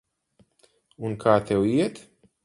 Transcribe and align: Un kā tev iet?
Un 1.09 1.13
kā 1.25 1.35
tev 1.51 1.67
iet? 1.73 2.01